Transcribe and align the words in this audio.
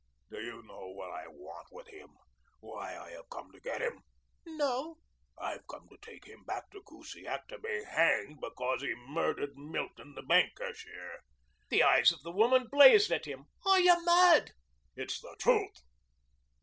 "Do 0.31 0.41
you 0.41 0.63
know 0.63 0.87
what 0.87 1.11
I 1.11 1.27
want 1.27 1.67
with 1.71 1.87
him 1.89 2.09
why 2.59 2.97
I 2.97 3.11
have 3.11 3.29
come 3.29 3.51
to 3.51 3.59
get 3.59 3.83
him?" 3.83 4.01
"No." 4.47 4.97
"I've 5.37 5.67
come 5.67 5.87
to 5.91 5.97
take 6.01 6.25
him 6.25 6.43
back 6.43 6.71
to 6.71 6.81
Kusiak 6.81 7.47
to 7.49 7.59
be 7.59 7.83
hanged 7.83 8.39
because 8.41 8.81
he 8.81 8.95
murdered 8.95 9.55
Milton, 9.59 10.15
the 10.15 10.23
bank 10.23 10.57
cashier." 10.57 11.19
The 11.69 11.83
eyes 11.83 12.11
of 12.11 12.23
the 12.23 12.31
woman 12.31 12.65
blazed 12.65 13.11
at 13.11 13.25
him. 13.25 13.45
"Are 13.63 13.79
you 13.79 14.03
mad?" 14.03 14.53
"It's 14.95 15.21
the 15.21 15.35
truth." 15.37 15.83